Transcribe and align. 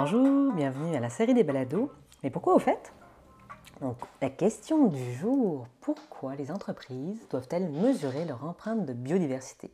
Bonjour, 0.00 0.52
bienvenue 0.52 0.94
à 0.94 1.00
la 1.00 1.08
série 1.08 1.34
des 1.34 1.42
balados. 1.42 1.90
Mais 2.22 2.30
pourquoi 2.30 2.54
au 2.54 2.60
fait? 2.60 2.92
Donc, 3.80 3.96
la 4.22 4.30
question 4.30 4.86
du 4.86 5.12
jour, 5.14 5.66
pourquoi 5.80 6.36
les 6.36 6.52
entreprises 6.52 7.26
doivent-elles 7.30 7.68
mesurer 7.68 8.24
leur 8.24 8.44
empreinte 8.44 8.86
de 8.86 8.92
biodiversité? 8.92 9.72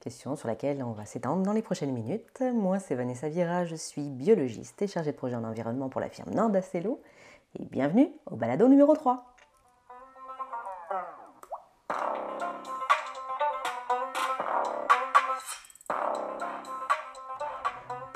Question 0.00 0.34
sur 0.34 0.48
laquelle 0.48 0.82
on 0.82 0.90
va 0.90 1.04
s'étendre 1.04 1.44
dans 1.44 1.52
les 1.52 1.62
prochaines 1.62 1.92
minutes. 1.92 2.42
Moi, 2.52 2.80
c'est 2.80 2.96
Vanessa 2.96 3.28
Vira, 3.28 3.64
je 3.64 3.76
suis 3.76 4.10
biologiste 4.10 4.82
et 4.82 4.88
chargée 4.88 5.12
de 5.12 5.16
projet 5.16 5.36
en 5.36 5.44
environnement 5.44 5.88
pour 5.88 6.00
la 6.00 6.10
firme 6.10 6.34
Nordacello. 6.34 7.00
Et 7.60 7.64
bienvenue 7.64 8.10
au 8.26 8.34
balado 8.34 8.66
numéro 8.66 8.92
3. 8.92 9.36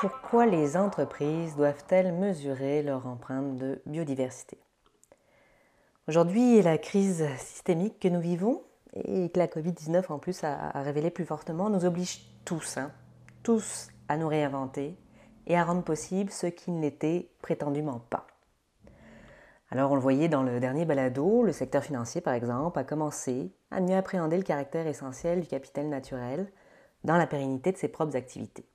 Pourquoi 0.03 0.47
les 0.47 0.77
entreprises 0.77 1.55
doivent-elles 1.55 2.13
mesurer 2.13 2.83
leur 2.83 3.07
empreinte 3.07 3.57
de 3.57 3.81
biodiversité? 3.87 4.59
Aujourd'hui, 6.09 6.61
la 6.61 6.77
crise 6.77 7.25
systémique 7.39 8.01
que 8.01 8.09
nous 8.09 8.19
vivons 8.19 8.65
et 8.95 9.31
que 9.31 9.39
la 9.39 9.47
Covid-19 9.47 10.07
en 10.09 10.19
plus 10.19 10.43
a, 10.43 10.73
révélé 10.83 11.11
plus 11.11 11.25
fortement 11.25 11.71
nous 11.71 11.85
oblige 11.85 12.21
tous, 12.45 12.79
hein, 12.79 12.91
tous 13.45 13.91
à 14.09 14.17
nous 14.17 14.27
réinventer 14.27 14.97
et 15.47 15.57
à 15.57 15.63
rendre 15.63 15.85
possible 15.85 16.33
ce 16.33 16.49
qui 16.49 16.73
n'était 16.73 17.31
prétendument 17.41 18.01
pas. 18.11 18.27
Alors 19.71 19.93
on 19.93 19.95
le 19.95 20.01
voyait 20.01 20.29
dans 20.29 20.43
le 20.43 20.59
dernier 20.59 20.85
balado, 20.85 21.45
le 21.45 21.53
secteur 21.53 21.85
financier 21.85 22.21
par 22.21 22.35
exemple 22.35 22.77
a 22.77 22.83
commencé 22.83 23.55
à 23.71 23.81
mieux 23.81 23.95
appréhender 23.95 24.37
le 24.37 24.43
caractère 24.43 24.89
essentiel 24.89 25.43
du 25.43 25.47
capital 25.47 25.89
naturel 25.89 26.51
dans 27.05 27.17
la 27.17 27.29
pérennité 27.29 27.71
de 27.71 27.77
ses 27.77 27.87
propres 27.87 28.17
activités. 28.17 28.67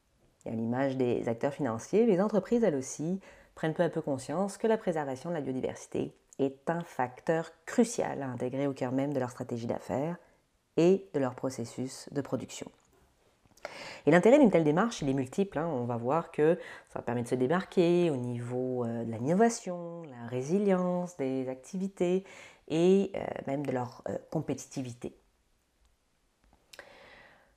Et 0.48 0.50
à 0.50 0.56
l'image 0.56 0.96
des 0.96 1.28
acteurs 1.28 1.54
financiers, 1.54 2.06
les 2.06 2.22
entreprises, 2.22 2.64
elles 2.64 2.76
aussi, 2.76 3.20
prennent 3.54 3.74
peu 3.74 3.84
à 3.84 3.90
peu 3.90 4.02
conscience 4.02 4.58
que 4.58 4.68
la 4.68 4.78
préservation 4.78 5.30
de 5.30 5.36
la 5.36 5.42
biodiversité 5.42 6.14
est 6.40 6.70
un 6.70 6.82
facteur 6.82 7.52
crucial 7.66 8.22
à 8.22 8.28
intégrer 8.28 8.68
au 8.68 8.74
cœur 8.74 8.92
même 8.92 9.14
de 9.14 9.20
leur 9.20 9.32
stratégie 9.32 9.66
d'affaires 9.66 10.16
et 10.78 11.06
de 11.14 11.20
leur 11.20 11.36
processus 11.36 12.08
de 12.12 12.22
production. 12.22 12.72
Et 14.06 14.12
l'intérêt 14.12 14.40
d'une 14.40 14.52
telle 14.52 14.64
démarche, 14.64 15.02
il 15.02 15.10
est 15.10 15.14
multiple. 15.14 15.58
Hein. 15.58 15.68
On 15.68 15.84
va 15.84 15.98
voir 15.98 16.32
que 16.32 16.58
ça 16.90 17.02
permet 17.02 17.24
de 17.24 17.28
se 17.28 17.36
démarquer 17.36 18.10
au 18.10 18.16
niveau 18.16 18.86
euh, 18.86 19.04
de 19.04 19.12
l'innovation, 19.12 20.04
la 20.04 20.28
résilience 20.28 21.18
des 21.18 21.50
activités 21.50 22.24
et 22.70 23.12
euh, 23.16 23.20
même 23.48 23.66
de 23.66 23.72
leur 23.72 24.04
euh, 24.08 24.18
compétitivité. 24.32 25.14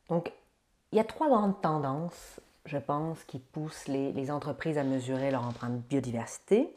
Donc, 0.08 0.32
il 0.90 0.96
y 0.96 1.00
a 1.00 1.04
trois 1.04 1.28
grandes 1.28 1.60
tendances 1.60 2.40
je 2.66 2.78
pense, 2.78 3.24
qui 3.24 3.38
poussent 3.38 3.88
les, 3.88 4.30
entreprises 4.30 4.78
à 4.78 4.84
mesurer 4.84 5.30
leur 5.30 5.46
empreinte 5.46 5.80
biodiversité. 5.88 6.74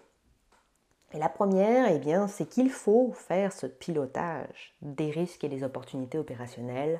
Et 1.13 1.19
la 1.19 1.29
première, 1.29 1.91
eh 1.91 1.99
bien, 1.99 2.27
c'est 2.27 2.47
qu'il 2.47 2.71
faut 2.71 3.11
faire 3.13 3.51
ce 3.51 3.67
pilotage 3.67 4.73
des 4.81 5.11
risques 5.11 5.43
et 5.43 5.49
des 5.49 5.63
opportunités 5.63 6.17
opérationnelles 6.17 6.99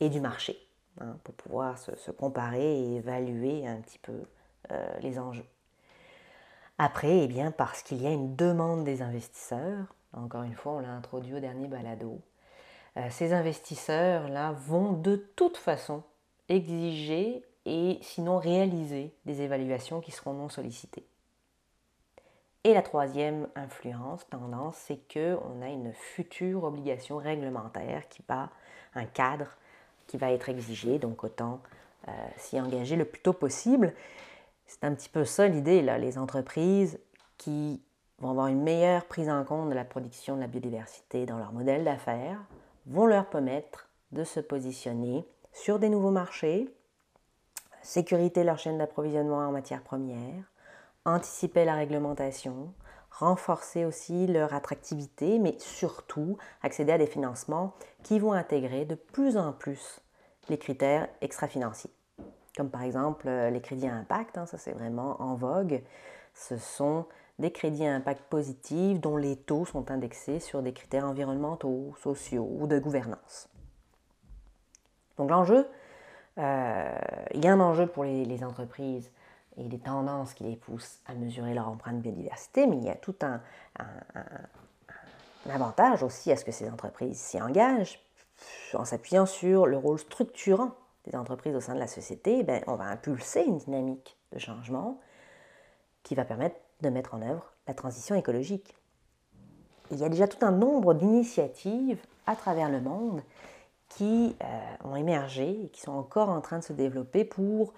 et 0.00 0.10
du 0.10 0.20
marché 0.20 0.58
hein, 1.00 1.16
pour 1.24 1.34
pouvoir 1.34 1.78
se, 1.78 2.10
comparer 2.10 2.80
et 2.80 2.96
évaluer 2.96 3.66
un 3.66 3.80
petit 3.80 3.98
peu 3.98 4.20
euh, 4.72 4.98
les 5.00 5.18
enjeux. 5.18 5.46
Après, 6.78 7.20
eh 7.20 7.28
bien, 7.28 7.50
parce 7.50 7.82
qu'il 7.82 8.02
y 8.02 8.06
a 8.06 8.10
une 8.10 8.36
demande 8.36 8.84
des 8.84 9.00
investisseurs, 9.00 9.94
encore 10.12 10.42
une 10.42 10.54
fois, 10.54 10.72
on 10.72 10.80
l'a 10.80 10.90
introduit 10.90 11.34
au 11.34 11.40
dernier 11.40 11.68
balado, 11.68 12.20
euh, 12.98 13.06
ces 13.10 13.32
investisseurs-là 13.32 14.52
vont 14.52 14.92
de 14.92 15.16
toute 15.16 15.56
façon 15.56 16.02
exiger 16.48 17.44
et 17.66 17.98
sinon 18.00 18.38
réaliser 18.38 19.12
des 19.26 19.42
évaluations 19.42 20.00
qui 20.00 20.12
seront 20.12 20.32
non 20.32 20.48
sollicitées. 20.48 21.04
Et 22.64 22.72
la 22.72 22.82
troisième 22.82 23.48
influence, 23.54 24.26
tendance, 24.28 24.76
c'est 24.76 25.00
qu'on 25.12 25.62
a 25.62 25.68
une 25.68 25.92
future 25.92 26.64
obligation 26.64 27.16
réglementaire 27.18 28.08
qui 28.08 28.24
va, 28.26 28.50
un 28.94 29.04
cadre 29.04 29.56
qui 30.06 30.16
va 30.16 30.32
être 30.32 30.48
exigé, 30.48 30.98
donc 30.98 31.22
autant 31.22 31.60
euh, 32.08 32.12
s'y 32.36 32.60
engager 32.60 32.96
le 32.96 33.04
plus 33.04 33.20
tôt 33.20 33.32
possible. 33.32 33.92
C'est 34.66 34.84
un 34.84 34.94
petit 34.94 35.08
peu 35.08 35.24
ça 35.24 35.46
l'idée, 35.46 35.82
là, 35.82 35.98
les 35.98 36.18
entreprises 36.18 36.98
qui 37.36 37.80
vont 38.18 38.30
avoir 38.30 38.46
une 38.46 38.62
meilleure 38.62 39.04
prise 39.04 39.28
en 39.28 39.44
compte 39.44 39.68
de 39.68 39.74
la 39.74 39.84
production 39.84 40.36
de 40.36 40.40
la 40.40 40.46
biodiversité 40.46 41.26
dans 41.26 41.38
leur 41.38 41.52
modèle 41.52 41.84
d'affaires 41.84 42.40
vont 42.86 43.06
leur 43.06 43.26
permettre 43.26 43.88
de 44.12 44.24
se 44.24 44.40
positionner 44.40 45.24
sur 45.52 45.78
des 45.78 45.88
nouveaux 45.88 46.10
marchés, 46.10 46.68
sécurité 47.86 48.42
leur 48.42 48.58
chaîne 48.58 48.78
d'approvisionnement 48.78 49.38
en 49.38 49.52
matières 49.52 49.82
premières, 49.82 50.52
anticiper 51.04 51.64
la 51.64 51.74
réglementation, 51.74 52.74
renforcer 53.10 53.84
aussi 53.84 54.26
leur 54.26 54.52
attractivité, 54.52 55.38
mais 55.38 55.54
surtout 55.58 56.36
accéder 56.62 56.92
à 56.92 56.98
des 56.98 57.06
financements 57.06 57.74
qui 58.02 58.18
vont 58.18 58.32
intégrer 58.32 58.84
de 58.84 58.96
plus 58.96 59.36
en 59.36 59.52
plus 59.52 60.00
les 60.48 60.58
critères 60.58 61.08
extra-financiers. 61.20 61.92
Comme 62.56 62.70
par 62.70 62.82
exemple 62.82 63.28
euh, 63.28 63.50
les 63.50 63.60
crédits 63.60 63.86
à 63.86 63.94
impact, 63.94 64.36
hein, 64.36 64.46
ça 64.46 64.58
c'est 64.58 64.72
vraiment 64.72 65.20
en 65.22 65.36
vogue. 65.36 65.82
Ce 66.34 66.56
sont 66.56 67.06
des 67.38 67.52
crédits 67.52 67.86
à 67.86 67.94
impact 67.94 68.22
positifs 68.24 69.00
dont 69.00 69.16
les 69.16 69.36
taux 69.36 69.64
sont 69.64 69.90
indexés 69.90 70.40
sur 70.40 70.60
des 70.62 70.72
critères 70.72 71.04
environnementaux, 71.04 71.94
sociaux 72.02 72.48
ou 72.58 72.66
de 72.66 72.78
gouvernance. 72.78 73.48
Donc 75.18 75.30
l'enjeu, 75.30 75.66
il 76.36 77.44
y 77.44 77.46
a 77.46 77.52
un 77.52 77.60
enjeu 77.60 77.86
pour 77.86 78.04
les, 78.04 78.44
entreprises 78.44 79.10
et 79.56 79.64
des 79.64 79.78
tendances 79.78 80.34
qui 80.34 80.44
les 80.44 80.56
poussent 80.56 81.00
à 81.06 81.14
mesurer 81.14 81.54
leur 81.54 81.68
empreinte 81.68 82.00
biodiversité, 82.00 82.66
mais 82.66 82.76
il 82.76 82.84
y 82.84 82.90
a 82.90 82.94
tout 82.94 83.14
un, 83.22 83.40
avantage 85.48 86.02
aussi 86.02 86.32
à 86.32 86.36
ce 86.36 86.44
que 86.44 86.52
ces 86.52 86.68
entreprises 86.68 87.18
s'y 87.18 87.40
engagent 87.40 88.00
en 88.74 88.84
s'appuyant 88.84 89.26
sur 89.26 89.66
le 89.66 89.78
rôle 89.78 89.98
structurant 89.98 90.72
des 91.06 91.16
entreprises 91.16 91.54
au 91.54 91.60
sein 91.60 91.74
de 91.74 91.78
la 91.78 91.86
société, 91.86 92.42
ben, 92.42 92.62
on 92.66 92.74
va 92.74 92.84
impulser 92.84 93.44
une 93.44 93.58
dynamique 93.58 94.16
de 94.32 94.38
changement 94.38 95.00
qui 96.02 96.14
va 96.14 96.24
permettre 96.24 96.56
de 96.82 96.88
mettre 96.88 97.14
en 97.14 97.22
œuvre 97.22 97.52
la 97.66 97.74
transition 97.74 98.14
écologique. 98.14 98.76
il 99.90 99.98
y 99.98 100.04
a 100.04 100.08
déjà 100.08 100.28
tout 100.28 100.44
un 100.44 100.52
nombre 100.52 100.94
d'initiatives 100.94 101.98
à 102.26 102.36
travers 102.36 102.68
le 102.68 102.80
monde 102.80 103.22
qui 103.88 104.36
euh, 104.42 104.76
ont 104.84 104.96
émergé 104.96 105.64
et 105.64 105.68
qui 105.68 105.80
sont 105.80 105.92
encore 105.92 106.28
en 106.28 106.40
train 106.40 106.58
de 106.58 106.64
se 106.64 106.72
développer 106.72 107.24
pour 107.24 107.72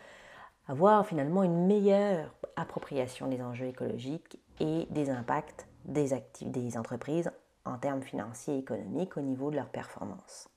avoir 0.67 1.07
finalement 1.07 1.43
une 1.43 1.67
meilleure 1.67 2.35
appropriation 2.57 3.29
des 3.29 3.43
enjeux 3.43 3.67
écologiques 3.67 4.39
et 4.61 4.87
des 4.91 5.11
impacts 5.11 5.67
des, 5.85 6.77
entreprises 6.77 7.31
en 7.65 7.79
termes 7.79 8.03
financiers 8.03 8.57
et 8.57 8.59
économiques 8.59 9.17
au 9.17 9.21
niveau 9.21 9.51
de 9.51 9.57
leur 9.57 9.69
performance. 9.69 10.49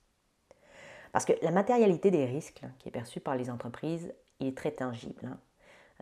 Parce 1.12 1.26
que 1.26 1.34
la 1.42 1.52
matérialité 1.52 2.12
des 2.12 2.26
risques 2.26 2.64
qui 2.80 2.90
est 2.90 2.92
perçue 2.92 3.20
par 3.20 3.36
les 3.36 3.50
entreprises 3.50 4.14
est 4.40 4.58
très 4.58 4.72
tangible. 4.72 5.26
Hein. 5.26 5.38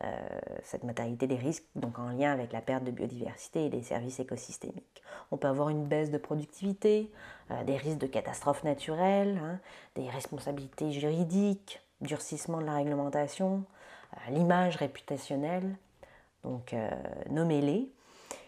Euh, 0.01 0.17
cette 0.63 0.85
matérialité 0.85 1.27
des 1.27 1.35
risques, 1.35 1.65
donc 1.75 1.99
en 1.99 2.09
lien 2.11 2.31
avec 2.31 2.53
la 2.53 2.61
perte 2.61 2.85
de 2.85 2.91
biodiversité 2.91 3.65
et 3.65 3.69
des 3.69 3.81
services 3.81 4.21
écosystémiques. 4.21 5.03
On 5.29 5.35
peut 5.35 5.49
avoir 5.49 5.67
une 5.67 5.83
baisse 5.83 6.09
de 6.09 6.17
productivité, 6.17 7.11
euh, 7.51 7.65
des 7.65 7.75
risques 7.75 7.97
de 7.97 8.07
catastrophes 8.07 8.63
naturelles, 8.63 9.37
hein, 9.43 9.59
des 9.95 10.09
responsabilités 10.09 10.93
juridiques, 10.93 11.81
durcissement 11.99 12.59
de 12.59 12.65
la 12.65 12.75
réglementation, 12.75 13.65
euh, 14.13 14.31
l'image 14.31 14.77
réputationnelle, 14.77 15.75
donc 16.45 16.73
nommez-les. 17.29 17.91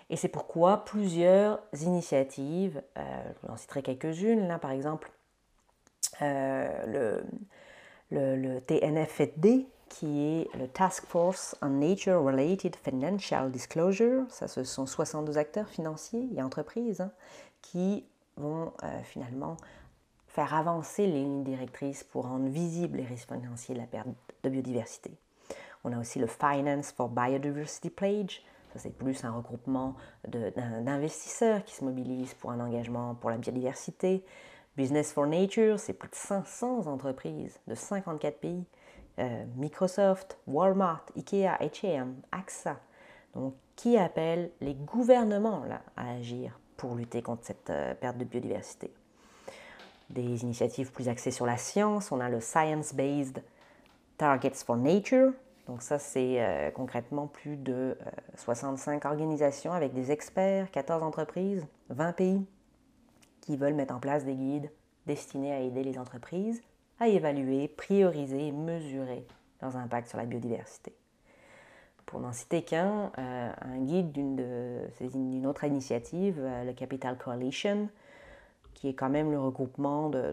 Et 0.10 0.16
c'est 0.16 0.30
pourquoi 0.30 0.86
plusieurs 0.86 1.60
initiatives, 1.82 2.82
je 2.96 3.02
vous 3.44 3.54
en 3.54 3.58
citerai 3.58 3.84
quelques-unes, 3.84 4.48
là 4.48 4.58
par 4.58 4.72
exemple 4.72 5.12
le, 6.22 7.22
le, 8.10 8.62
qui 9.92 10.22
est 10.22 10.56
le 10.58 10.68
Task 10.68 11.06
Force 11.06 11.56
on 11.62 11.68
Nature 11.68 12.24
Related 12.24 12.76
Financial 12.78 13.52
Disclosure. 13.52 14.24
Ça, 14.30 14.48
ce 14.48 14.64
sont 14.64 14.86
62 14.86 15.38
acteurs 15.38 15.68
financiers 15.68 16.30
et 16.36 16.42
entreprises 16.42 17.02
hein, 17.02 17.12
qui 17.62 18.06
vont 18.38 18.72
euh, 18.84 19.04
finalement 19.04 19.58
faire 20.28 20.54
avancer 20.54 21.06
les 21.06 21.14
lignes 21.14 21.44
directrices 21.44 22.06
pour 22.06 22.26
rendre 22.26 22.48
visibles 22.48 23.00
les 23.00 23.06
risques 23.06 23.34
financiers 23.34 23.76
de 23.76 23.82
la 23.82 23.86
perte 23.86 24.08
de 24.44 24.50
biodiversité. 24.50 25.12
On 25.84 25.92
a 25.92 26.00
aussi 26.00 26.20
le 26.20 26.28
Finance 26.28 26.94
for 26.94 27.10
Biodiversity 27.10 27.90
Pledge. 27.90 28.42
Ça, 28.72 28.80
c'est 28.80 28.98
plus 28.98 29.26
un 29.26 29.32
regroupement 29.32 29.96
d'investisseurs 30.26 31.66
qui 31.66 31.76
se 31.76 31.84
mobilisent 31.84 32.34
pour 32.36 32.52
un 32.52 32.62
engagement 32.62 33.16
pour 33.16 33.30
la 33.30 33.38
biodiversité. 33.38 34.24
Business 34.78 35.12
for 35.12 35.28
Nature, 35.28 35.78
c'est 35.78 35.92
plus 35.92 36.10
de 36.10 36.16
500 36.16 36.88
entreprises 36.88 37.60
de 37.68 37.76
54 37.76 38.40
pays 38.40 38.64
euh, 39.20 39.46
Microsoft, 39.56 40.38
Walmart, 40.48 41.06
Ikea, 41.16 41.58
H&M, 41.60 42.16
AXA, 42.32 42.80
donc 43.34 43.54
qui 43.76 43.98
appellent 43.98 44.52
les 44.62 44.74
gouvernements 44.74 45.64
là, 45.66 45.82
à 45.98 46.12
agir 46.12 46.60
pour 46.78 46.96
lutter 46.96 47.22
contre 47.22 47.46
cette 47.46 47.70
euh, 47.70 47.94
perte 47.94 48.18
de 48.18 48.24
biodiversité? 48.24 48.92
Des 50.10 50.44
initiatives 50.44 50.92
plus 50.92 51.08
axées 51.08 51.32
sur 51.32 51.46
la 51.46 51.58
science, 51.58 52.12
on 52.12 52.20
a 52.20 52.30
le 52.30 52.42
Science-Based 52.42 53.42
Targets 54.18 54.64
for 54.66 54.76
Nature, 54.76 55.32
Donc 55.68 55.82
ça, 55.82 55.98
c'est 55.98 56.72
concrètement 56.76 57.28
plus 57.28 57.56
de 57.56 57.98
65 58.36 59.06
organisations 59.06 59.72
avec 59.72 59.94
des 59.94 60.12
experts, 60.12 60.70
14 60.70 61.02
entreprises, 61.02 61.66
20 61.90 62.12
pays 62.12 62.46
qui 63.42 63.58
veulent 63.58 63.74
mettre 63.74 63.94
en 63.94 64.00
place 64.00 64.24
des 64.24 64.36
guides 64.36 64.72
destinés 65.08 65.54
à 65.54 65.60
aider 65.60 65.84
les 65.84 65.98
entreprises 65.98 66.62
à 67.02 67.08
évaluer, 67.08 67.68
prioriser 67.68 68.48
et 68.48 68.52
mesurer 68.52 69.26
leurs 69.62 69.76
impacts 69.76 70.10
sur 70.10 70.20
la 70.20 70.26
biodiversité. 70.26 70.94
Pour 72.06 72.20
n'en 72.20 72.32
citer 72.32 72.62
qu'un, 72.62 73.12
euh, 73.18 73.52
un 73.60 73.78
guide 73.80 74.12
d'une 74.12 75.48
autre 75.48 75.64
initiative, 75.64 76.38
euh, 76.40 76.64
le 76.64 76.74
Capital 76.74 77.18
Coalition, 77.18 77.90
qui 78.76 78.90
est 78.90 78.94
quand 78.94 79.10
même 79.10 79.32
le 79.32 79.40
regroupement 79.40 80.10
de, 80.10 80.32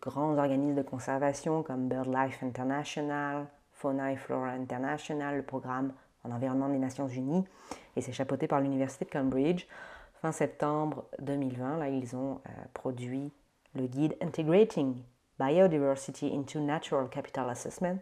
grands 0.00 0.36
organismes 0.36 0.74
de 0.74 0.82
conservation 0.82 1.62
comme 1.62 1.88
BirdLife 1.88 2.42
International, 2.42 3.46
Fauna 3.72 4.12
et 4.12 4.16
Flora 4.16 4.50
International, 4.50 5.36
le 5.36 5.42
programme 5.42 5.92
en 6.24 6.32
environnement 6.32 6.68
des 6.68 6.78
Nations 6.78 7.06
Unies, 7.06 7.44
et 7.94 8.00
c'est 8.00 8.12
chapeauté 8.12 8.48
par 8.48 8.60
l'Université 8.60 9.04
de 9.04 9.10
Cambridge. 9.10 9.66
Fin 10.14 10.32
septembre 10.32 11.04
2020, 11.20 11.78
là, 11.78 11.88
ils 11.88 12.16
ont 12.16 12.40
euh, 12.48 12.50
produit 12.72 13.30
le 13.76 13.86
guide 13.86 14.16
Integrating 14.20 14.96
Biodiversity 15.38 16.32
into 16.32 16.60
Natural 16.60 17.08
Capital 17.08 17.50
Assessment. 17.50 18.00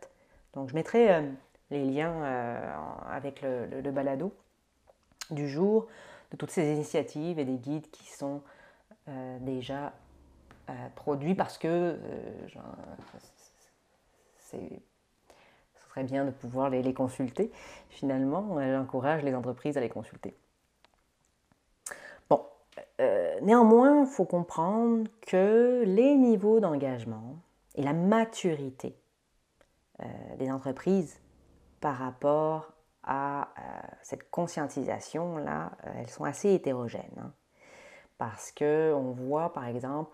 Donc 0.55 0.69
je 0.69 0.75
mettrai 0.75 1.13
euh, 1.13 1.31
les 1.71 1.85
liens 1.85 2.13
euh, 2.23 2.75
avec 3.11 3.43
le, 3.43 3.91
balado 3.91 4.35
du 5.31 5.49
jour 5.49 5.87
de 6.31 6.37
toutes 6.37 6.51
ces 6.51 6.73
initiatives 6.73 7.39
et 7.39 7.45
des 7.45 7.57
guides 7.57 7.91
qui 7.91 8.11
sont 8.11 8.43
euh, 9.09 9.39
déjà 9.41 9.93
produits 10.95 11.35
parce 11.35 11.59
que 11.59 11.99
ce 14.39 14.57
serait 15.89 16.05
bien 16.05 16.25
de 16.25 16.31
pouvoir 16.31 16.71
les, 16.71 16.83
les 16.83 16.95
consulter. 16.95 17.51
Finalement, 17.91 18.57
j'encourage 18.59 19.23
les 19.23 19.35
entreprises 19.35 19.77
à 19.77 19.81
les 19.81 19.91
consulter. 19.91 20.35
Euh, 23.01 23.39
néanmoins, 23.41 24.03
il 24.03 24.07
faut 24.07 24.25
comprendre 24.25 25.09
que 25.27 25.83
les 25.87 26.17
niveaux 26.17 26.61
d'engagement 26.61 27.37
et 27.75 27.83
la 27.83 27.93
maturité 27.93 28.97
euh, 30.01 30.07
des 30.39 30.51
entreprises 30.51 31.19
par 31.81 31.97
rapport 31.97 32.73
à 33.03 33.43
euh, 33.43 33.63
cette 34.03 34.31
conscientisation-là, 34.31 35.73
elles 35.97 36.11
sont 36.11 36.25
assez 36.25 36.53
hétérogènes. 36.53 37.03
Hein. 37.19 37.33
parce 38.19 38.53
qu'on 38.53 39.11
voit, 39.11 39.53
par 39.53 39.67
exemple, 39.67 40.13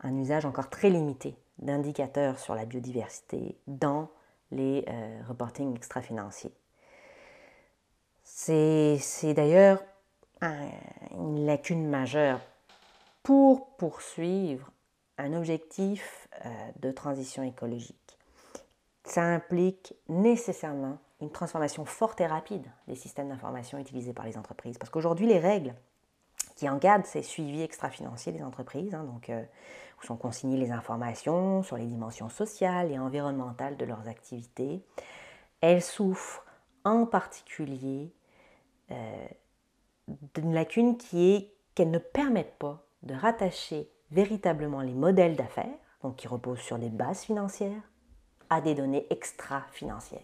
un 0.00 0.14
usage 0.16 0.44
encore 0.44 0.70
très 0.70 0.90
limité 0.90 1.36
d'indicateurs 1.58 2.38
sur 2.38 2.54
la 2.54 2.64
biodiversité 2.64 3.58
dans 3.66 4.08
les 4.50 4.84
reportings 5.26 5.74
extra-financiers. 5.74 6.52
C'est 8.22 9.34
d'ailleurs 9.34 9.82
une 11.12 11.46
lacune 11.46 11.88
majeure 11.88 12.40
pour 13.22 13.76
poursuivre 13.76 14.70
un 15.18 15.32
objectif 15.32 16.28
euh, 16.44 16.48
de 16.80 16.90
transition 16.90 17.42
écologique. 17.42 18.18
Ça 19.04 19.22
implique 19.22 19.94
nécessairement 20.08 20.98
une 21.20 21.30
transformation 21.30 21.84
forte 21.84 22.20
et 22.20 22.26
rapide 22.26 22.66
des 22.88 22.94
systèmes 22.94 23.28
d'information 23.28 23.78
utilisés 23.78 24.12
par 24.12 24.26
les 24.26 24.36
entreprises. 24.36 24.78
Parce 24.78 24.90
qu'aujourd'hui, 24.90 25.26
les 25.26 25.38
règles 25.38 25.74
qui 26.56 26.68
encadrent 26.68 27.06
ces 27.06 27.22
suivis 27.22 27.62
extra-financiers 27.62 28.32
des 28.32 28.42
entreprises, 28.42 28.94
hein, 28.94 29.04
donc, 29.04 29.30
euh, 29.30 29.42
où 30.00 30.06
sont 30.06 30.16
consignées 30.16 30.58
les 30.58 30.70
informations 30.70 31.62
sur 31.62 31.76
les 31.76 31.86
dimensions 31.86 32.28
sociales 32.28 32.90
et 32.90 32.98
environnementales 32.98 33.76
de 33.76 33.84
leurs 33.84 34.08
activités, 34.08 34.82
elles 35.60 35.82
souffrent 35.82 36.44
en 36.84 37.06
particulier 37.06 38.12
euh, 38.90 39.26
d'une 40.34 40.54
lacune 40.54 40.96
qui 40.96 41.32
est 41.32 41.54
qu'elles 41.74 41.90
ne 41.90 41.98
permettent 41.98 42.58
pas 42.58 42.84
de 43.02 43.14
rattacher 43.14 43.90
véritablement 44.10 44.80
les 44.80 44.94
modèles 44.94 45.36
d'affaires, 45.36 45.78
donc 46.02 46.16
qui 46.16 46.28
reposent 46.28 46.60
sur 46.60 46.78
des 46.78 46.88
bases 46.88 47.22
financières, 47.22 47.82
à 48.50 48.60
des 48.60 48.74
données 48.74 49.06
extra-financières, 49.10 50.20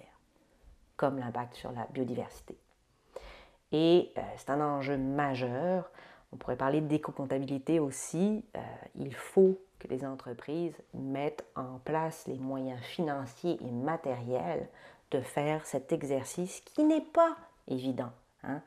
comme 0.96 1.18
l'impact 1.18 1.54
sur 1.54 1.72
la 1.72 1.86
biodiversité. 1.86 2.56
Et 3.72 4.12
euh, 4.16 4.20
c'est 4.36 4.50
un 4.50 4.60
enjeu 4.60 4.96
majeur. 4.96 5.90
On 6.32 6.36
pourrait 6.36 6.56
parler 6.56 6.80
d'éco-comptabilité 6.80 7.80
aussi. 7.80 8.44
Euh, 8.56 8.60
il 8.94 9.14
faut 9.14 9.60
que 9.78 9.88
les 9.88 10.04
entreprises 10.04 10.76
mettent 10.94 11.44
en 11.56 11.78
place 11.84 12.26
les 12.26 12.38
moyens 12.38 12.80
financiers 12.80 13.58
et 13.60 13.70
matériels 13.70 14.68
de 15.10 15.20
faire 15.20 15.64
cet 15.66 15.92
exercice 15.92 16.60
qui 16.60 16.84
n'est 16.84 17.00
pas 17.00 17.36
évident. 17.66 18.12
Hein. 18.44 18.62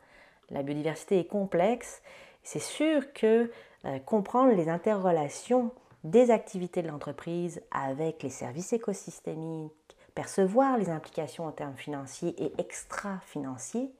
La 0.49 0.63
biodiversité 0.63 1.19
est 1.19 1.27
complexe. 1.27 2.01
C'est 2.43 2.59
sûr 2.59 3.13
que 3.13 3.51
euh, 3.85 3.99
comprendre 3.99 4.53
les 4.53 4.69
interrelations 4.69 5.71
des 6.03 6.31
activités 6.31 6.81
de 6.81 6.87
l'entreprise 6.87 7.61
avec 7.71 8.23
les 8.23 8.29
services 8.29 8.73
écosystémiques, 8.73 9.97
percevoir 10.15 10.77
les 10.77 10.89
implications 10.89 11.45
en 11.45 11.51
termes 11.51 11.77
financiers 11.77 12.35
et 12.43 12.53
extra-financiers, 12.59 13.91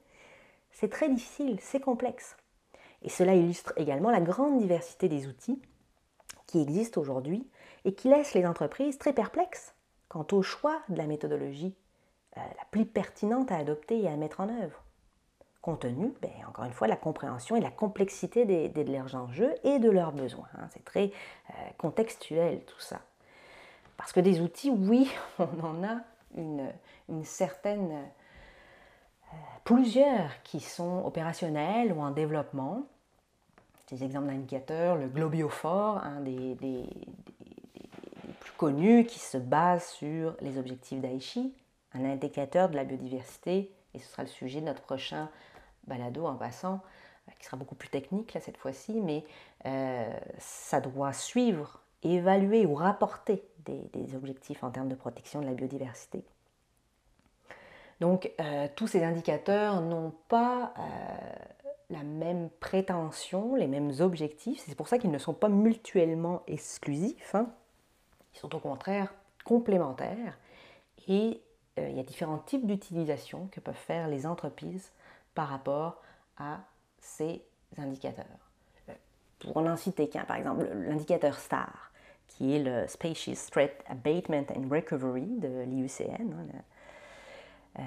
c'est 0.70 0.90
très 0.90 1.08
difficile, 1.08 1.58
c'est 1.60 1.80
complexe. 1.80 2.36
Et 3.02 3.08
cela 3.08 3.34
illustre 3.34 3.72
également 3.76 4.10
la 4.10 4.20
grande 4.20 4.58
diversité 4.58 5.08
des 5.08 5.26
outils 5.26 5.60
qui 6.46 6.60
existent 6.60 7.00
aujourd'hui 7.00 7.48
et 7.84 7.94
qui 7.94 8.08
laissent 8.08 8.34
les 8.34 8.46
entreprises 8.46 8.98
très 8.98 9.12
perplexes 9.12 9.74
quant 10.08 10.26
au 10.32 10.42
choix 10.42 10.80
de 10.88 10.96
la 10.96 11.06
méthodologie 11.06 11.74
euh, 12.36 12.40
la 12.40 12.64
plus 12.70 12.86
pertinente 12.86 13.50
à 13.50 13.56
adopter 13.56 14.00
et 14.00 14.08
à 14.08 14.16
mettre 14.16 14.40
en 14.40 14.48
œuvre 14.48 14.83
compte 15.64 15.80
tenu, 15.80 16.12
ben, 16.20 16.30
encore 16.46 16.66
une 16.66 16.74
fois, 16.74 16.86
la 16.88 16.96
compréhension 16.96 17.56
et 17.56 17.60
la 17.60 17.70
complexité 17.70 18.44
de 18.44 18.92
leurs 18.92 19.14
enjeux 19.14 19.54
et 19.64 19.78
de 19.78 19.88
leurs 19.88 20.12
besoins. 20.12 20.48
Hein. 20.58 20.68
C'est 20.70 20.84
très 20.84 21.10
euh, 21.48 21.52
contextuel 21.78 22.60
tout 22.66 22.80
ça. 22.80 23.00
Parce 23.96 24.12
que 24.12 24.20
des 24.20 24.42
outils, 24.42 24.70
oui, 24.70 25.10
on 25.38 25.64
en 25.64 25.82
a 25.82 26.00
une, 26.36 27.24
certaine... 27.24 27.92
Euh, 27.92 29.36
plusieurs 29.64 30.42
qui 30.42 30.60
sont 30.60 31.02
opérationnels 31.06 31.94
ou 31.94 32.02
en 32.02 32.10
développement. 32.10 32.82
Des 33.90 34.04
exemples 34.04 34.26
d'indicateurs, 34.26 34.96
le 34.96 35.08
Globiophore, 35.08 35.96
un 36.04 36.20
des, 36.20 36.56
des, 36.56 36.86
plus 38.38 38.52
connus 38.58 39.06
qui 39.06 39.18
se 39.18 39.38
base 39.38 39.86
sur 39.86 40.36
les 40.42 40.58
objectifs 40.58 41.00
d'Aichi, 41.00 41.54
un 41.94 42.04
indicateur 42.04 42.68
de 42.68 42.76
la 42.76 42.84
biodiversité, 42.84 43.70
et 43.94 43.98
ce 43.98 44.06
sera 44.08 44.24
le 44.24 44.28
sujet 44.28 44.60
de 44.60 44.66
notre 44.66 44.82
prochain 44.82 45.30
balado 45.86 46.26
en 46.26 46.34
passant, 46.34 46.80
euh, 47.28 47.32
qui 47.38 47.46
sera 47.46 47.56
beaucoup 47.56 47.74
plus 47.74 47.88
technique 47.88 48.34
là 48.34 48.40
cette 48.40 48.56
fois-ci, 48.56 49.00
mais 49.00 49.24
euh, 49.66 50.12
ça 50.38 50.80
doit 50.80 51.12
suivre, 51.12 51.80
évaluer 52.02 52.66
ou 52.66 52.74
rapporter 52.74 53.44
des, 53.64 54.14
objectifs 54.14 54.62
en 54.62 54.70
termes 54.70 54.90
de 54.90 54.94
protection 54.94 55.40
de 55.40 55.46
la 55.46 55.54
biodiversité. 55.54 56.22
Donc 58.00 58.30
euh, 58.40 58.68
tous 58.76 58.86
ces 58.88 59.02
indicateurs 59.02 59.80
n'ont 59.80 60.12
pas 60.28 60.74
la 61.88 62.02
même 62.02 62.50
prétention, 62.60 63.54
les 63.54 63.66
mêmes 63.66 63.92
objectifs, 64.00 64.62
c'est 64.66 64.74
pour 64.74 64.88
ça 64.88 64.98
qu'ils 64.98 65.10
ne 65.10 65.18
sont 65.18 65.32
pas 65.32 65.48
mutuellement 65.48 66.42
exclusifs, 66.46 67.34
hein. 67.34 67.48
ils 68.34 68.38
sont 68.38 68.54
au 68.54 68.58
contraire 68.58 69.14
complémentaires 69.44 70.38
et 71.08 71.40
il 71.78 71.96
y 71.96 72.00
a 72.00 72.02
différents 72.02 72.38
types 72.38 72.66
d'utilisation 72.66 73.48
que 73.50 73.60
peuvent 73.60 73.74
faire 73.74 74.08
les 74.08 74.26
entreprises 74.26 74.92
par 75.34 75.48
rapport 75.48 76.02
à 76.38 76.60
ces 76.98 77.42
indicateurs. 77.76 78.24
Pour 79.40 79.60
n'en 79.60 79.76
citer 79.76 80.08
qu'un, 80.08 80.24
par 80.24 80.36
exemple, 80.36 80.64
l'indicateur 80.64 81.38
STAR, 81.38 81.92
qui 82.28 82.56
est 82.56 82.62
le 82.62 82.86
Species 82.88 83.50
Threat 83.50 83.84
Abatement 83.86 84.46
and 84.56 84.68
Recovery 84.70 85.26
de 85.38 85.64
l'IUCN, 85.64 86.32
hein, 87.76 87.82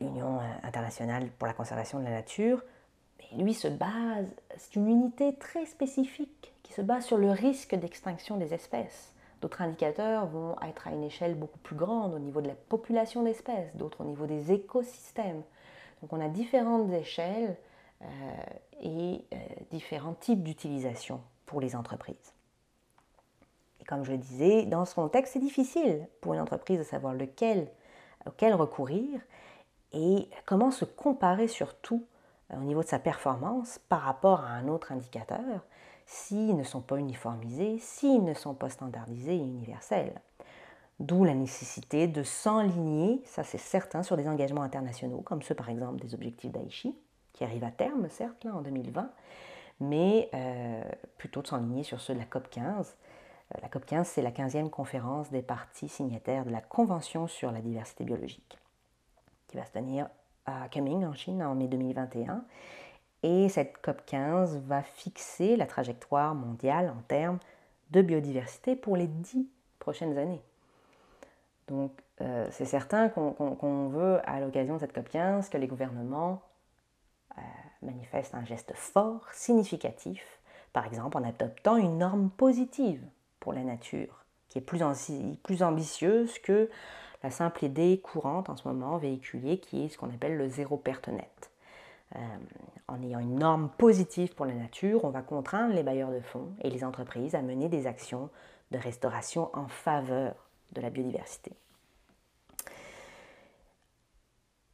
l'Union 0.00 0.38
euh, 0.38 0.42
internationale 0.62 1.30
pour 1.38 1.46
la 1.46 1.52
conservation 1.52 1.98
de 1.98 2.04
la 2.04 2.10
nature. 2.10 2.62
Lui 3.36 3.54
se 3.54 3.68
base, 3.68 4.26
c'est 4.56 4.76
une 4.76 4.88
unité 4.88 5.36
très 5.36 5.66
spécifique 5.66 6.54
qui 6.62 6.72
se 6.72 6.82
base 6.82 7.04
sur 7.04 7.18
le 7.18 7.30
risque 7.30 7.74
d'extinction 7.74 8.36
des 8.36 8.54
espèces. 8.54 9.13
D'autres 9.44 9.60
indicateurs 9.60 10.24
vont 10.24 10.56
être 10.66 10.88
à 10.88 10.92
une 10.92 11.04
échelle 11.04 11.34
beaucoup 11.34 11.58
plus 11.58 11.76
grande 11.76 12.14
au 12.14 12.18
niveau 12.18 12.40
de 12.40 12.48
la 12.48 12.54
population 12.54 13.22
d'espèces, 13.22 13.76
d'autres 13.76 14.00
au 14.00 14.04
niveau 14.04 14.24
des 14.24 14.52
écosystèmes. 14.52 15.42
Donc 16.00 16.14
on 16.14 16.20
a 16.22 16.30
différentes 16.30 16.90
échelles 16.90 17.54
euh, 18.00 18.06
et 18.80 19.22
euh, 19.34 19.36
différents 19.70 20.14
types 20.14 20.42
d'utilisation 20.42 21.20
pour 21.44 21.60
les 21.60 21.76
entreprises. 21.76 22.32
Et 23.82 23.84
comme 23.84 24.02
je 24.02 24.12
le 24.12 24.16
disais, 24.16 24.64
dans 24.64 24.86
ce 24.86 24.94
contexte, 24.94 25.34
c'est 25.34 25.40
difficile 25.40 26.08
pour 26.22 26.32
une 26.32 26.40
entreprise 26.40 26.78
de 26.78 26.84
savoir 26.84 27.12
lequel, 27.12 27.68
auquel 28.24 28.54
recourir 28.54 29.20
et 29.92 30.26
comment 30.46 30.70
se 30.70 30.86
comparer 30.86 31.48
surtout 31.48 32.06
euh, 32.50 32.56
au 32.56 32.62
niveau 32.62 32.82
de 32.82 32.88
sa 32.88 32.98
performance 32.98 33.78
par 33.90 34.00
rapport 34.00 34.40
à 34.40 34.52
un 34.52 34.68
autre 34.68 34.90
indicateur 34.90 35.66
s'ils 36.06 36.56
ne 36.56 36.64
sont 36.64 36.80
pas 36.80 36.96
uniformisés, 36.96 37.78
s'ils 37.78 38.24
ne 38.24 38.34
sont 38.34 38.54
pas 38.54 38.70
standardisés 38.70 39.36
et 39.36 39.40
universels. 39.40 40.20
D'où 41.00 41.24
la 41.24 41.34
nécessité 41.34 42.06
de 42.06 42.22
s'enligner, 42.22 43.20
ça 43.24 43.42
c'est 43.42 43.58
certain, 43.58 44.02
sur 44.02 44.16
des 44.16 44.28
engagements 44.28 44.62
internationaux, 44.62 45.22
comme 45.22 45.42
ceux 45.42 45.54
par 45.54 45.68
exemple 45.68 46.00
des 46.00 46.14
objectifs 46.14 46.52
d'Aichi, 46.52 46.96
qui 47.32 47.42
arrivent 47.42 47.64
à 47.64 47.72
terme, 47.72 48.08
certes, 48.08 48.46
en 48.46 48.62
2020, 48.62 49.10
mais 49.80 50.30
euh, 50.34 50.84
plutôt 51.18 51.42
de 51.42 51.48
s'enligner 51.48 51.82
sur 51.82 52.00
ceux 52.00 52.14
de 52.14 52.20
la 52.20 52.24
COP 52.26 52.48
15. 52.48 52.96
Euh, 53.54 53.58
la 53.60 53.68
COP 53.68 53.84
15, 53.84 54.06
c'est 54.06 54.22
la 54.22 54.30
15e 54.30 54.70
conférence 54.70 55.30
des 55.30 55.42
parties 55.42 55.88
signataires 55.88 56.44
de 56.44 56.50
la 56.50 56.60
Convention 56.60 57.26
sur 57.26 57.50
la 57.50 57.60
diversité 57.60 58.04
biologique, 58.04 58.56
qui 59.48 59.56
va 59.56 59.64
se 59.64 59.72
tenir 59.72 60.08
à 60.46 60.68
Kunming, 60.68 61.04
en 61.04 61.14
Chine, 61.14 61.42
en 61.42 61.56
mai 61.56 61.66
2021. 61.66 62.44
Et 63.26 63.48
cette 63.48 63.78
COP 63.80 64.04
15 64.04 64.58
va 64.66 64.82
fixer 64.82 65.56
la 65.56 65.64
trajectoire 65.64 66.34
mondiale 66.34 66.92
en 66.94 67.00
termes 67.08 67.38
de 67.90 68.02
biodiversité 68.02 68.76
pour 68.76 68.98
les 68.98 69.06
dix 69.06 69.48
prochaines 69.78 70.18
années. 70.18 70.42
Donc 71.66 71.90
euh, 72.20 72.46
c'est 72.50 72.66
certain 72.66 73.08
qu'on 73.08 73.88
veut, 73.88 74.20
à 74.28 74.40
l'occasion 74.40 74.74
de 74.74 74.80
cette 74.80 74.92
COP 74.92 75.08
15, 75.08 75.48
que 75.48 75.56
les 75.56 75.66
gouvernements 75.66 76.42
euh, 77.38 77.40
manifestent 77.80 78.34
un 78.34 78.44
geste 78.44 78.74
fort, 78.74 79.26
significatif, 79.32 80.22
par 80.74 80.84
exemple 80.84 81.16
en 81.16 81.24
adoptant 81.24 81.78
une 81.78 81.96
norme 81.96 82.28
positive 82.28 83.02
pour 83.40 83.54
la 83.54 83.62
nature, 83.62 84.26
qui 84.50 84.58
est 84.58 84.60
plus, 84.60 84.82
plus 85.42 85.62
ambitieuse 85.62 86.38
que 86.40 86.68
la 87.22 87.30
simple 87.30 87.64
idée 87.64 88.02
courante 88.04 88.50
en 88.50 88.56
ce 88.56 88.68
moment 88.68 88.98
véhiculée, 88.98 89.60
qui 89.60 89.86
est 89.86 89.88
ce 89.88 89.96
qu'on 89.96 90.10
appelle 90.10 90.36
le 90.36 90.50
zéro 90.50 90.76
perte 90.76 91.08
nette. 91.08 91.53
Euh, 92.16 92.18
en 92.86 93.02
ayant 93.02 93.18
une 93.18 93.38
norme 93.38 93.70
positive 93.78 94.34
pour 94.34 94.46
la 94.46 94.52
nature, 94.52 95.04
on 95.04 95.10
va 95.10 95.22
contraindre 95.22 95.74
les 95.74 95.82
bailleurs 95.82 96.10
de 96.10 96.20
fonds 96.20 96.50
et 96.62 96.70
les 96.70 96.84
entreprises 96.84 97.34
à 97.34 97.40
mener 97.40 97.68
des 97.68 97.86
actions 97.86 98.28
de 98.72 98.78
restauration 98.78 99.48
en 99.54 99.68
faveur 99.68 100.34
de 100.72 100.80
la 100.82 100.90
biodiversité. 100.90 101.52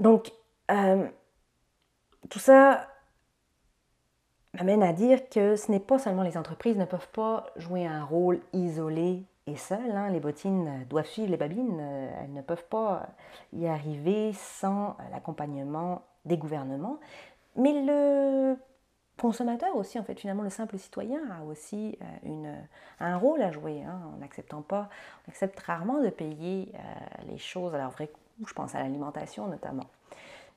Donc, 0.00 0.32
euh, 0.70 1.06
tout 2.30 2.38
ça 2.38 2.88
m'amène 4.54 4.82
à 4.82 4.92
dire 4.92 5.28
que 5.28 5.54
ce 5.54 5.70
n'est 5.70 5.80
pas 5.80 5.98
seulement 5.98 6.22
les 6.22 6.36
entreprises 6.36 6.76
ne 6.76 6.84
peuvent 6.84 7.10
pas 7.10 7.46
jouer 7.56 7.86
un 7.86 8.04
rôle 8.04 8.40
isolé 8.52 9.22
et 9.46 9.56
seul. 9.56 9.92
Hein. 9.92 10.10
Les 10.10 10.20
bottines 10.20 10.84
doivent 10.88 11.06
suivre 11.06 11.30
les 11.30 11.36
babines. 11.36 11.78
Euh, 11.80 12.10
elles 12.22 12.32
ne 12.32 12.42
peuvent 12.42 12.66
pas 12.66 13.06
y 13.52 13.66
arriver 13.66 14.32
sans 14.32 14.96
l'accompagnement 15.12 16.02
des 16.24 16.36
gouvernements. 16.36 16.98
Mais 17.56 17.72
le 17.72 18.56
consommateur 19.20 19.76
aussi, 19.76 19.98
en 19.98 20.02
fait, 20.02 20.18
finalement, 20.18 20.42
le 20.42 20.50
simple 20.50 20.78
citoyen 20.78 21.20
a 21.30 21.44
aussi 21.44 21.98
euh, 22.00 22.04
une, 22.24 22.56
un 23.00 23.16
rôle 23.16 23.42
à 23.42 23.50
jouer 23.50 23.82
hein, 23.82 24.00
en 24.14 24.18
n'acceptant 24.18 24.62
pas, 24.62 24.88
on 25.26 25.30
accepte 25.30 25.60
rarement 25.60 26.00
de 26.00 26.08
payer 26.08 26.72
euh, 26.74 26.78
les 27.28 27.38
choses 27.38 27.74
à 27.74 27.78
leur 27.78 27.90
vrai 27.90 28.08
coût, 28.08 28.46
je 28.46 28.54
pense 28.54 28.74
à 28.74 28.80
l'alimentation 28.80 29.46
notamment. 29.46 29.86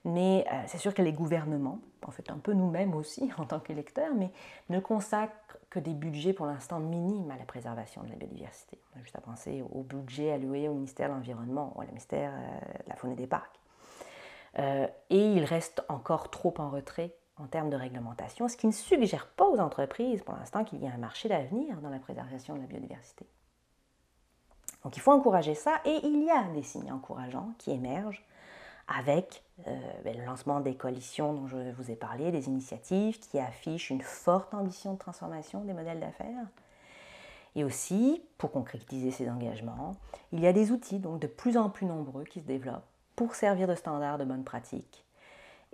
Mais 0.06 0.46
euh, 0.52 0.62
c'est 0.68 0.78
sûr 0.78 0.94
que 0.94 1.02
les 1.02 1.14
gouvernements, 1.14 1.80
en 2.06 2.12
fait 2.12 2.30
un 2.30 2.38
peu 2.38 2.54
nous-mêmes 2.54 2.94
aussi 2.94 3.32
en 3.38 3.46
tant 3.46 3.60
qu'électeurs, 3.60 4.14
mais 4.16 4.32
ne 4.70 4.80
consacrent 4.80 5.58
que 5.70 5.80
des 5.80 5.94
budgets 5.94 6.34
pour 6.34 6.46
l'instant 6.46 6.80
minimes 6.80 7.32
à 7.32 7.38
la 7.38 7.46
préservation 7.46 8.04
de 8.04 8.10
la 8.10 8.16
biodiversité. 8.16 8.80
On 8.96 9.00
a 9.00 9.02
juste 9.02 9.16
à 9.16 9.22
penser 9.22 9.64
au 9.74 9.82
budget 9.82 10.32
alloué 10.32 10.70
au 10.70 10.74
ministère 10.74 11.10
de 11.10 11.16
l'Environnement 11.16 11.74
ou 11.76 11.82
au 11.82 11.86
ministère 11.86 12.32
de 12.32 12.90
la 12.90 12.96
Faune 12.96 13.12
et 13.12 13.16
des 13.16 13.28
Parcs. 13.28 13.63
Et 14.58 14.88
il 15.10 15.44
reste 15.46 15.84
encore 15.90 16.30
trop 16.30 16.54
en 16.58 16.70
retrait 16.70 17.16
en 17.38 17.48
termes 17.48 17.70
de 17.70 17.76
réglementation, 17.76 18.48
ce 18.48 18.58
qui 18.58 18.68
ne 18.68 18.72
suggère 18.72 19.28
pas 19.28 19.46
aux 19.46 19.60
entreprises 19.60 20.22
pour 20.22 20.36
l'instant 20.36 20.64
qu'il 20.64 20.84
y 20.84 20.88
a 20.88 20.92
un 20.92 20.98
marché 20.98 21.30
d'avenir 21.30 21.82
dans 21.82 21.90
la 21.90 22.00
préservation 22.00 22.56
de 22.56 22.62
la 22.62 22.68
biodiversité. 22.68 23.26
Donc 24.84 24.98
il 24.98 25.00
faut 25.00 25.12
encourager 25.12 25.56
ça 25.56 25.82
et 25.86 26.00
il 26.04 26.24
y 26.24 26.30
a 26.30 26.44
des 26.54 26.62
signes 26.62 26.92
encourageants 26.92 27.54
qui 27.58 27.72
émergent 27.72 28.24
avec 28.88 29.44
euh, 29.68 29.80
ben, 30.04 30.18
le 30.18 30.26
lancement 30.26 30.60
des 30.60 30.76
coalitions 30.76 31.34
dont 31.34 31.48
je 31.48 31.72
vous 31.72 31.90
ai 31.90 31.96
parlé, 31.96 32.32
des 32.32 32.48
initiatives 32.48 33.18
qui 33.20 33.40
affichent 33.40 33.90
une 33.90 34.02
forte 34.02 34.54
ambition 34.54 34.94
de 34.94 35.00
transformation 35.00 35.64
des 35.64 35.74
modèles 35.74 36.02
d'affaires. 36.02 36.48
Et 37.56 37.64
aussi, 37.64 38.22
pour 38.38 38.52
concrétiser 38.52 39.12
ces 39.12 39.30
engagements, 39.30 39.96
il 40.32 40.42
y 40.42 40.48
a 40.48 40.54
des 40.54 40.72
outils 40.72 41.00
donc 41.00 41.20
de 41.20 41.28
plus 41.28 41.56
en 41.56 41.70
plus 41.70 41.86
nombreux 41.86 42.26
qui 42.26 42.42
se 42.42 42.46
développent 42.46 42.84
pour 43.16 43.36
servir 43.36 43.68
de 43.68 43.76
standard 43.76 44.18
de 44.18 44.26
bonne 44.26 44.44
pratique 44.44 45.06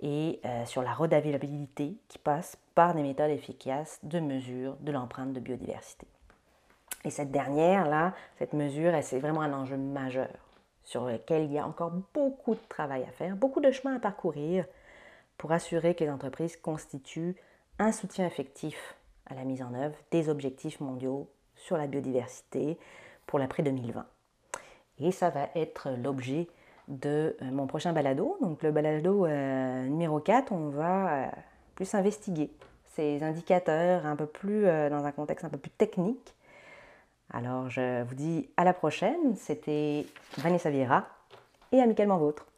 et 0.00 0.40
euh, 0.44 0.64
sur 0.64 0.82
la 0.82 0.92
redavabilité 0.92 1.96
qui 2.08 2.18
passe 2.18 2.56
par 2.74 2.94
des 2.94 3.02
méthodes 3.02 3.30
efficaces 3.30 3.98
de 4.02 4.18
mesure 4.20 4.76
de 4.80 4.92
l'empreinte 4.92 5.32
de 5.32 5.40
biodiversité. 5.40 6.06
Et 7.04 7.10
cette 7.10 7.30
dernière, 7.30 7.88
là, 7.88 8.14
cette 8.38 8.52
mesure, 8.52 8.92
c'est 9.02 9.18
vraiment 9.18 9.42
un 9.42 9.52
enjeu 9.52 9.76
majeur 9.76 10.28
sur 10.84 11.04
lequel 11.04 11.44
il 11.44 11.52
y 11.52 11.58
a 11.58 11.66
encore 11.66 11.92
beaucoup 12.14 12.54
de 12.54 12.60
travail 12.68 13.04
à 13.04 13.12
faire, 13.12 13.36
beaucoup 13.36 13.60
de 13.60 13.70
chemin 13.70 13.96
à 13.96 14.00
parcourir 14.00 14.64
pour 15.38 15.52
assurer 15.52 15.94
que 15.94 16.04
les 16.04 16.10
entreprises 16.10 16.56
constituent 16.56 17.36
un 17.78 17.92
soutien 17.92 18.26
effectif 18.26 18.96
à 19.26 19.34
la 19.34 19.44
mise 19.44 19.62
en 19.62 19.72
œuvre 19.74 19.96
des 20.10 20.28
objectifs 20.28 20.80
mondiaux 20.80 21.30
sur 21.54 21.76
la 21.76 21.86
biodiversité 21.86 22.78
pour 23.26 23.38
l'après 23.38 23.62
2020. 23.62 24.04
Et 24.98 25.12
ça 25.12 25.30
va 25.30 25.48
être 25.54 25.90
l'objet 25.90 26.48
de 26.90 27.36
euh, 27.40 27.50
mon 27.50 27.66
prochain 27.66 27.92
balado. 27.92 28.36
Donc 28.42 28.62
le 28.62 28.72
balado 28.72 29.24
euh, 29.24 29.86
numéro 29.86 30.20
4, 30.20 30.52
on 30.52 30.68
va 30.68 31.12
euh, 31.12 31.26
plus 31.74 31.94
investiguer 31.94 32.50
ces 32.94 33.22
indicateurs 33.22 34.04
un 34.04 34.16
peu 34.16 34.26
plus 34.26 34.64
dans 34.64 35.04
un 35.04 35.12
contexte 35.12 35.44
un 35.44 35.48
peu 35.48 35.58
plus 35.58 35.70
technique. 35.70 36.34
Alors 37.32 37.70
je 37.70 38.02
vous 38.02 38.14
dis 38.16 38.50
à 38.56 38.64
la 38.64 38.74
prochaine. 38.74 39.36
C'était 39.36 40.06
Vanessa 40.38 40.70
Vieira 40.70 41.06
et 41.70 41.80
amicalement 41.80 42.18
vôtre. 42.18 42.49